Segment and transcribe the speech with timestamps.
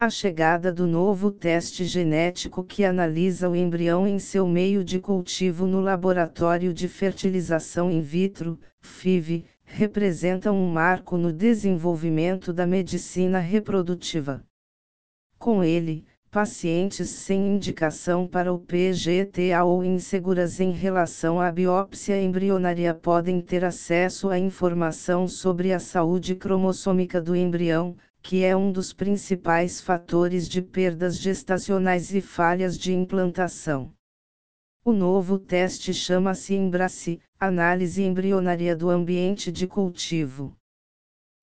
[0.00, 5.66] A chegada do novo teste genético que analisa o embrião em seu meio de cultivo
[5.66, 14.44] no Laboratório de Fertilização in Vitro, FIV, representa um marco no desenvolvimento da medicina reprodutiva.
[15.36, 22.94] Com ele, pacientes sem indicação para o PGTA ou inseguras em relação à biópsia embrionária
[22.94, 27.96] podem ter acesso à informação sobre a saúde cromossômica do embrião,
[28.28, 33.90] que é um dos principais fatores de perdas gestacionais e falhas de implantação.
[34.84, 40.54] O novo teste chama-se Embrace, Análise Embrionária do Ambiente de Cultivo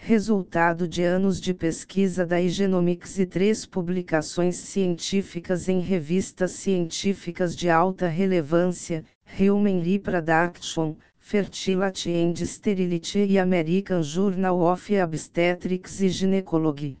[0.00, 7.68] resultado de anos de pesquisa da Igenomics e três publicações científicas em revistas científicas de
[7.68, 9.04] alta relevância,
[9.38, 10.94] Human Reproduction,
[11.30, 16.96] Fertility and Sterility e American Journal of Obstetrics e Gynecology.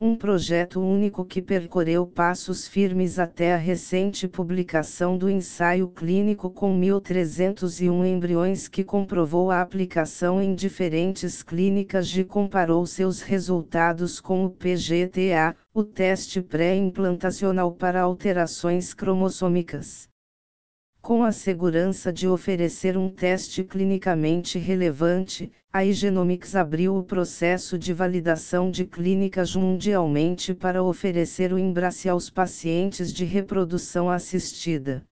[0.00, 6.76] Um projeto único que percorreu passos firmes até a recente publicação do ensaio clínico com
[6.80, 14.50] 1.301 embriões que comprovou a aplicação em diferentes clínicas e comparou seus resultados com o
[14.50, 20.07] PGTA, o teste pré-implantacional para alterações cromossômicas
[21.00, 27.92] com a segurança de oferecer um teste clinicamente relevante, a Igenomics abriu o processo de
[27.92, 35.04] validação de clínicas mundialmente para oferecer o Embrace aos pacientes de reprodução assistida.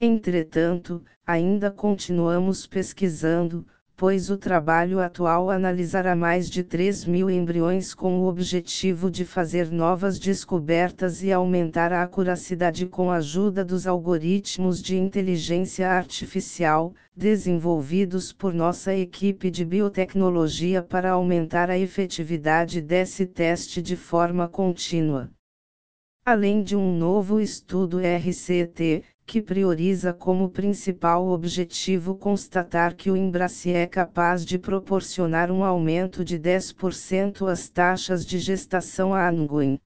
[0.00, 3.66] Entretanto, ainda continuamos pesquisando,
[4.02, 9.70] pois o trabalho atual analisará mais de 3 mil embriões com o objetivo de fazer
[9.70, 18.32] novas descobertas e aumentar a acuracidade com a ajuda dos algoritmos de inteligência artificial, desenvolvidos
[18.32, 25.30] por nossa equipe de biotecnologia para aumentar a efetividade desse teste de forma contínua.
[26.24, 33.72] Além de um novo estudo RCT, que prioriza como principal objetivo constatar que o Embrace
[33.72, 39.78] é capaz de proporcionar um aumento de 10% às taxas de gestação ongoing.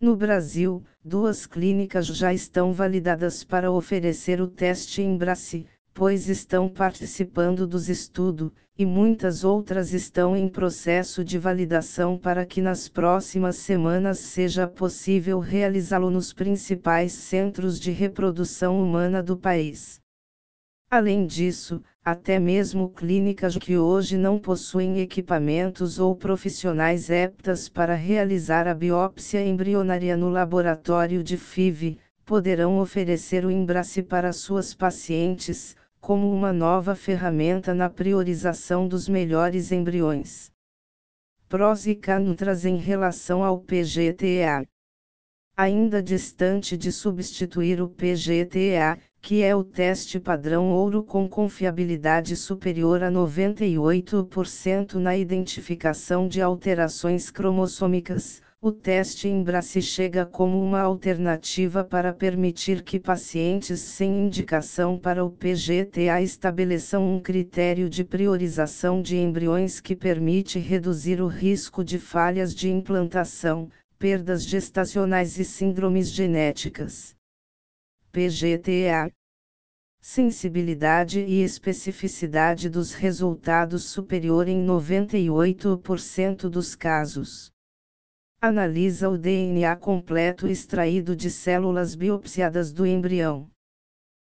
[0.00, 7.66] No Brasil, duas clínicas já estão validadas para oferecer o teste Embrace, pois estão participando
[7.66, 14.18] dos estudos, e muitas outras estão em processo de validação para que nas próximas semanas
[14.18, 20.00] seja possível realizá-lo nos principais centros de reprodução humana do país.
[20.90, 28.66] Além disso, até mesmo clínicas que hoje não possuem equipamentos ou profissionais aptas para realizar
[28.66, 36.34] a biópsia embrionária no laboratório de FIV, poderão oferecer o Embrace para suas pacientes, como
[36.34, 40.50] uma nova ferramenta na priorização dos melhores embriões.
[41.48, 44.66] Prós e contras em relação ao PGTA.
[45.56, 53.04] Ainda distante de substituir o PGTA, que é o teste padrão ouro com confiabilidade superior
[53.04, 62.12] a 98% na identificação de alterações cromossômicas, o teste Embrace chega como uma alternativa para
[62.12, 69.80] permitir que pacientes sem indicação para o PGTA estabeleçam um critério de priorização de embriões
[69.80, 73.68] que permite reduzir o risco de falhas de implantação,
[73.98, 77.16] perdas gestacionais e síndromes genéticas.
[78.12, 79.10] PGTA
[80.00, 87.51] Sensibilidade e especificidade dos resultados superior em 98% dos casos
[88.44, 93.48] analisa o DNA completo extraído de células biopsiadas do embrião.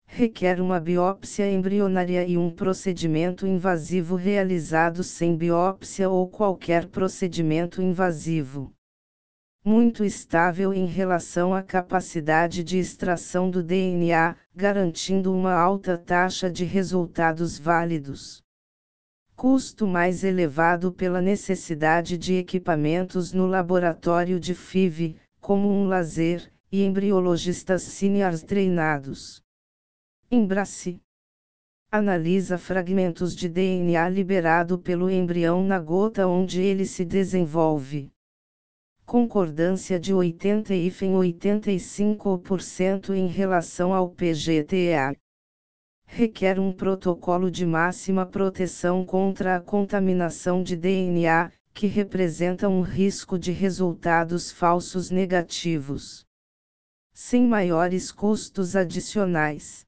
[0.06, 8.74] Requer uma biópsia embrionária e um procedimento invasivo realizado sem biópsia ou qualquer procedimento invasivo.
[9.62, 16.64] Muito estável em relação à capacidade de extração do DNA, garantindo uma alta taxa de
[16.64, 18.42] resultados válidos
[19.38, 26.84] custo mais elevado pela necessidade de equipamentos no laboratório de FIV, como um laser, e
[26.84, 29.44] embriologistas seniors treinados.
[30.32, 31.00] Embrace
[31.92, 38.12] analisa fragmentos de DNA liberado pelo embrião na gota onde ele se desenvolve.
[39.06, 45.16] Concordância de 80 e 85% em relação ao PGTA
[46.08, 53.38] requer um protocolo de máxima proteção contra a contaminação de DNA, que representa um risco
[53.38, 56.26] de resultados falsos negativos.
[57.14, 59.86] Sem maiores custos adicionais.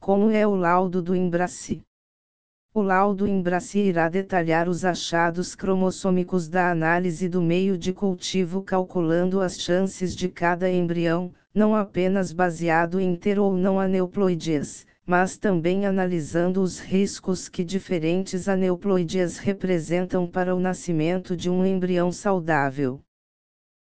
[0.00, 1.82] Como é o laudo do Embrace?
[2.74, 9.40] O laudo Embrace irá detalhar os achados cromossômicos da análise do meio de cultivo calculando
[9.40, 15.86] as chances de cada embrião, não apenas baseado em ter ou não aneuploidias, mas também
[15.86, 23.00] analisando os riscos que diferentes aneuploidias representam para o nascimento de um embrião saudável.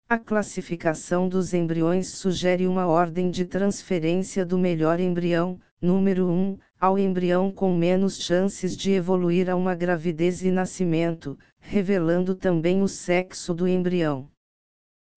[0.06, 6.98] A classificação dos embriões sugere uma ordem de transferência do melhor embrião, número 1, ao
[6.98, 13.54] embrião com menos chances de evoluir a uma gravidez e nascimento, revelando também o sexo
[13.54, 14.28] do embrião.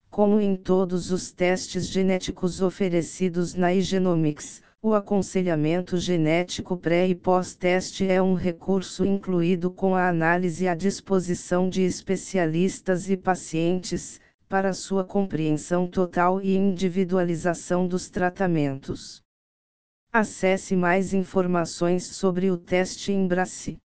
[0.08, 8.06] Como em todos os testes genéticos oferecidos na iGenomics, o aconselhamento genético pré e pós-teste
[8.06, 15.04] é um recurso incluído com a análise à disposição de especialistas e pacientes, para sua
[15.04, 19.20] compreensão total e individualização dos tratamentos.
[20.12, 23.76] Acesse mais informações sobre o teste Embrace.